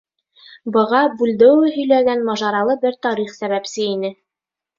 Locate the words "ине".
3.93-4.13